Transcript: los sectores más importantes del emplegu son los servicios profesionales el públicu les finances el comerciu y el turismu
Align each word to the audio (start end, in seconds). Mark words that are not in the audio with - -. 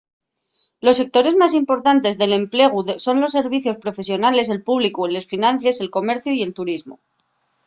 los 0.85 0.97
sectores 1.01 1.35
más 1.41 1.53
importantes 1.61 2.15
del 2.19 2.33
emplegu 2.41 2.79
son 3.05 3.15
los 3.21 3.33
servicios 3.37 3.77
profesionales 3.83 4.49
el 4.53 4.63
públicu 4.67 5.01
les 5.13 5.29
finances 5.33 5.75
el 5.83 5.93
comerciu 5.97 6.31
y 6.35 6.41
el 6.47 6.55
turismu 6.59 6.95